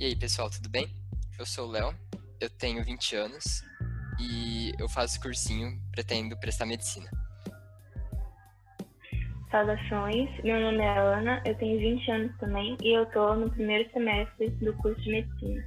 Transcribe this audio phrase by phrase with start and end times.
[0.00, 0.88] E aí, pessoal, tudo bem?
[1.38, 1.94] Eu sou o Léo,
[2.40, 3.62] eu tenho 20 anos
[4.18, 7.10] e eu faço cursinho, pretendo prestar medicina.
[9.50, 13.92] Saudações, meu nome é Ana, eu tenho 20 anos também e eu tô no primeiro
[13.92, 15.62] semestre do curso de medicina.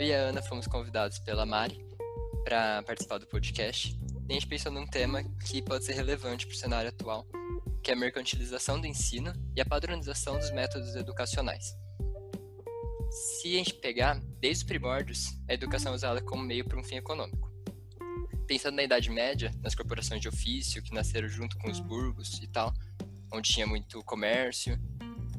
[0.00, 1.78] Eu e a Ana fomos convidados pela Mari
[2.42, 3.96] para participar do podcast
[4.28, 7.24] e a gente pensou num tema que pode ser relevante para o cenário atual,
[7.84, 11.83] que é a mercantilização do ensino e a padronização dos métodos educacionais.
[13.14, 16.82] Se a gente pegar, desde os primórdios, a educação é usada como meio para um
[16.82, 17.48] fim econômico.
[18.44, 22.48] Pensando na Idade Média, nas corporações de ofício que nasceram junto com os burgos e
[22.48, 22.74] tal,
[23.32, 24.76] onde tinha muito comércio,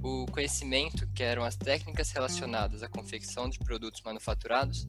[0.02, 4.88] o conhecimento, que eram as técnicas relacionadas à confecção de produtos manufaturados,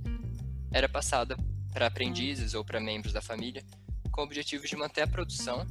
[0.71, 1.37] era passada
[1.73, 3.65] para aprendizes ou para membros da família,
[4.13, 5.67] com o objetivo de manter a produção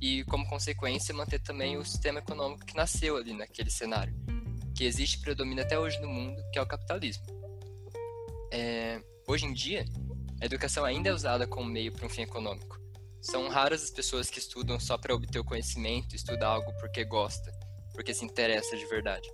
[0.00, 4.12] e, como consequência, manter também o sistema econômico que nasceu ali naquele cenário
[4.72, 7.24] que existe e predomina até hoje no mundo, que é o capitalismo.
[8.50, 9.84] É, hoje em dia,
[10.40, 12.80] a educação ainda é usada como meio para um fim econômico.
[13.20, 17.52] São raras as pessoas que estudam só para obter o conhecimento, estudar algo porque gosta,
[17.94, 19.30] porque se interessa de verdade.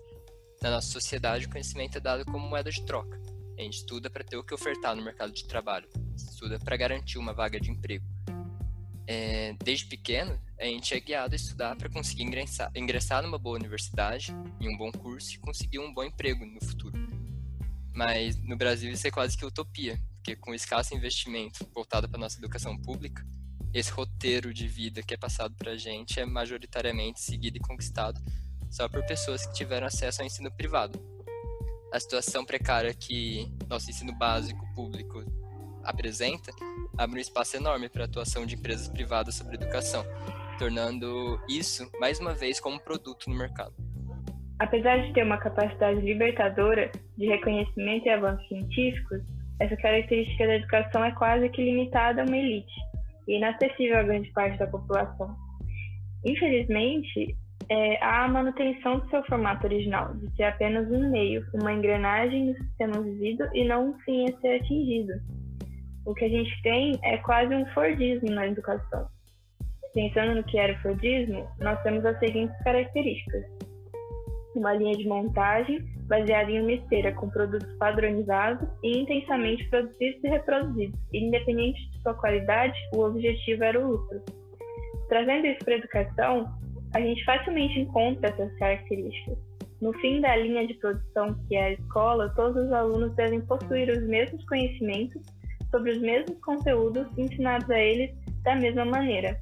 [0.60, 3.18] Na nossa sociedade, o conhecimento é dado como moeda de troca.
[3.58, 7.18] A gente estuda para ter o que ofertar no mercado de trabalho, estuda para garantir
[7.18, 8.04] uma vaga de emprego.
[9.10, 13.56] É, desde pequeno, a gente é guiado a estudar para conseguir ingressar, ingressar numa boa
[13.56, 16.94] universidade, em um bom curso e conseguir um bom emprego no futuro.
[17.94, 22.36] Mas no Brasil isso é quase que utopia, porque com escasso investimento voltado para nossa
[22.36, 23.26] educação pública,
[23.72, 28.20] esse roteiro de vida que é passado para a gente é majoritariamente seguido e conquistado
[28.70, 31.00] só por pessoas que tiveram acesso ao ensino privado.
[31.90, 35.24] A situação precária que nosso ensino básico público
[35.88, 36.52] apresenta
[36.98, 40.04] abre um espaço enorme para a atuação de empresas privadas sobre educação,
[40.58, 43.72] tornando isso, mais uma vez, como produto no mercado.
[44.58, 49.22] Apesar de ter uma capacidade libertadora de reconhecimento e avanços científicos,
[49.60, 52.74] essa característica da educação é quase que limitada a uma elite
[53.28, 55.36] e inacessível a grande parte da população.
[56.24, 57.36] Infelizmente,
[57.68, 62.46] é, há a manutenção do seu formato original, de ser apenas um meio, uma engrenagem
[62.46, 65.12] no sistema vivido e não um fim a ser atingido.
[66.08, 69.06] O que a gente tem é quase um Fordismo na educação
[69.92, 73.44] Pensando no que era o Fordismo, nós temos as seguintes características.
[74.56, 80.28] Uma linha de montagem baseada em uma esteira com produtos padronizados e intensamente produzidos e
[80.28, 80.98] reproduzidos.
[81.12, 84.22] Independente de sua qualidade, o objetivo era o lucro.
[85.10, 86.58] Trazendo isso para a educação,
[86.94, 89.36] a gente facilmente encontra essas características.
[89.82, 93.90] No fim da linha de produção, que é a escola, todos os alunos devem possuir
[93.90, 95.37] os mesmos conhecimentos
[95.70, 99.38] sobre os mesmos conteúdos ensinados a eles da mesma maneira.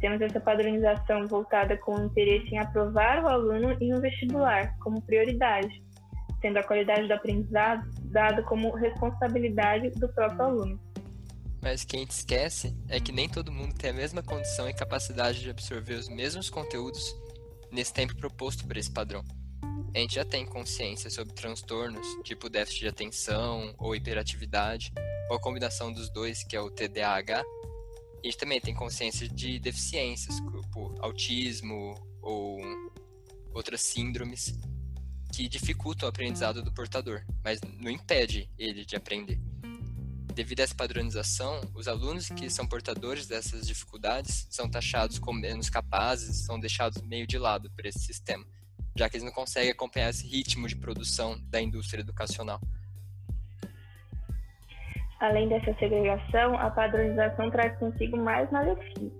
[0.00, 5.02] Temos essa padronização voltada com o interesse em aprovar o aluno em um vestibular como
[5.02, 5.82] prioridade,
[6.40, 10.80] sendo a qualidade do aprendizado dada como responsabilidade do próprio aluno.
[11.62, 14.68] Mas o que a gente esquece é que nem todo mundo tem a mesma condição
[14.68, 17.14] e capacidade de absorver os mesmos conteúdos
[17.70, 19.22] nesse tempo proposto por esse padrão.
[19.94, 24.92] A gente já tem consciência sobre transtornos, tipo déficit de atenção ou hiperatividade,
[25.30, 29.60] ou a combinação dos dois, que é o TDAH, a gente também tem consciência de
[29.60, 32.60] deficiências, como autismo ou
[33.54, 34.58] outras síndromes
[35.32, 39.40] que dificultam o aprendizado do portador, mas não impede ele de aprender.
[40.34, 45.70] Devido a essa padronização, os alunos que são portadores dessas dificuldades são taxados como menos
[45.70, 48.44] capazes, são deixados meio de lado por esse sistema,
[48.96, 52.60] já que eles não conseguem acompanhar esse ritmo de produção da indústria educacional.
[55.20, 59.12] Além dessa segregação, a padronização traz consigo mais malefícios.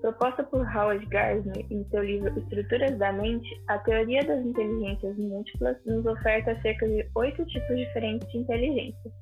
[0.00, 5.76] Proposta por Howard Gardner em seu livro Estruturas da Mente, a teoria das inteligências múltiplas
[5.86, 9.12] nos oferta cerca de oito tipos diferentes de inteligência: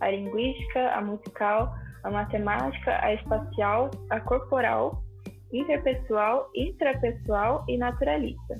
[0.00, 1.74] a linguística, a musical,
[2.04, 5.02] a matemática, a espacial, a corporal,
[5.52, 8.56] interpessoal, intrapessoal e naturalista.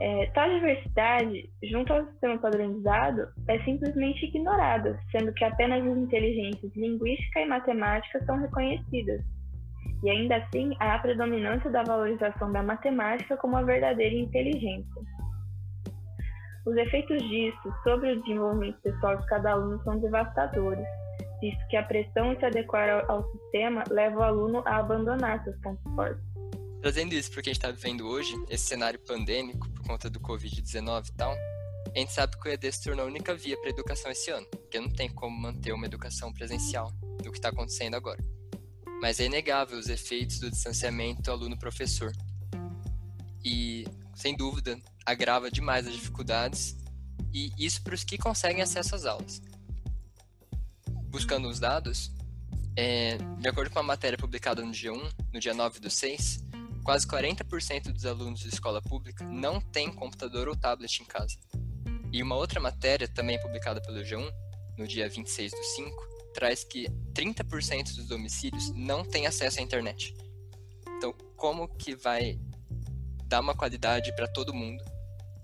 [0.00, 6.74] É, tal diversidade, junto ao sistema padronizado, é simplesmente ignorada, sendo que apenas as inteligências
[6.74, 9.20] linguística e matemática são reconhecidas.
[10.02, 15.02] E ainda assim, há a predominância da valorização da matemática como a verdadeira inteligência.
[16.66, 20.86] Os efeitos disso sobre o desenvolvimento pessoal de cada aluno são devastadores,
[21.42, 25.58] visto que a pressão em se adequar ao sistema leva o aluno a abandonar seus
[25.60, 26.22] pontos fortes.
[26.80, 30.20] Trazendo isso para o que a gente está vivendo hoje, esse cenário pandêmico, conta do
[30.20, 33.70] Covid-19 e tal, a gente sabe que o EAD se tornou a única via para
[33.70, 37.48] a educação esse ano, porque não tem como manter uma educação presencial do que está
[37.48, 38.22] acontecendo agora.
[39.02, 42.12] Mas é inegável os efeitos do distanciamento aluno-professor.
[43.44, 43.84] E,
[44.14, 46.76] sem dúvida, agrava demais as dificuldades
[47.32, 49.42] e isso para os que conseguem acesso às aulas.
[51.06, 52.12] Buscando os dados,
[52.76, 56.44] é, de acordo com uma matéria publicada no dia 1, no dia 9 do 6,
[56.84, 61.36] quase 40% dos alunos de escola pública não têm computador ou tablet em casa.
[62.12, 64.30] E uma outra matéria, também publicada pelo G1,
[64.76, 70.16] no dia 26 do 5, traz que 30% dos domicílios não têm acesso à internet.
[70.96, 72.38] Então, como que vai
[73.26, 74.82] dar uma qualidade para todo mundo,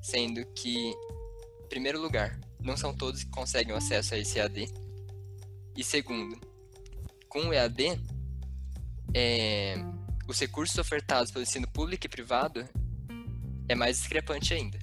[0.02, 4.68] sendo que, em primeiro lugar, não são todos que conseguem acesso a esse EAD,
[5.76, 6.40] e segundo,
[7.28, 8.00] com o EAD,
[9.14, 9.76] é,
[10.28, 12.68] os recursos ofertados pelo ensino público e privado
[13.68, 14.78] é mais discrepante ainda.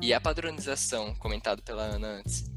[0.00, 2.48] E a padronização, comentado pela Ana antes,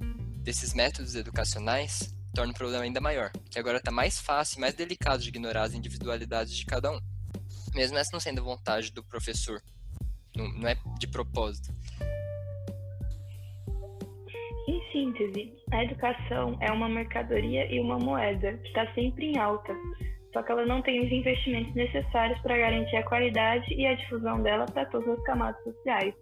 [0.43, 4.73] desses métodos educacionais torna o problema ainda maior, que agora está mais fácil e mais
[4.73, 6.99] delicado de ignorar as individualidades de cada um.
[7.73, 9.61] Mesmo essa não sendo vontade do professor,
[10.35, 11.73] não, não é de propósito.
[14.67, 19.73] Em síntese, a educação é uma mercadoria e uma moeda que está sempre em alta,
[20.35, 24.43] só que ela não tem os investimentos necessários para garantir a qualidade e a difusão
[24.43, 26.13] dela para todas as camadas sociais.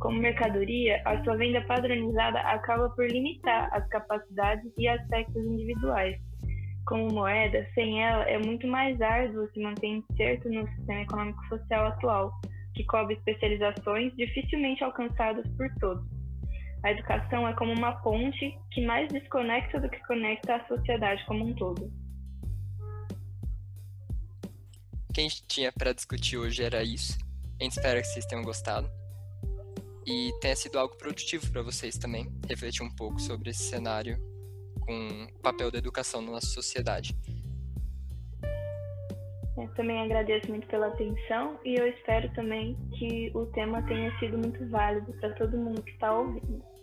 [0.00, 6.18] Como mercadoria, a sua venda padronizada acaba por limitar as capacidades e aspectos individuais.
[6.86, 12.32] Como moeda, sem ela é muito mais árduo se manter incerto no sistema econômico-social atual,
[12.74, 16.04] que cobre especializações dificilmente alcançadas por todos.
[16.82, 21.44] A educação é como uma ponte que mais desconecta do que conecta a sociedade como
[21.44, 22.03] um todo.
[25.14, 27.16] Que a gente tinha para discutir hoje era isso.
[27.60, 28.90] A gente espera que vocês tenham gostado
[30.04, 34.18] e tenha sido algo produtivo para vocês também, refletir um pouco sobre esse cenário
[34.80, 37.16] com o papel da educação na nossa sociedade.
[39.56, 44.36] Eu também agradeço muito pela atenção e eu espero também que o tema tenha sido
[44.36, 46.73] muito válido para todo mundo que está ouvindo.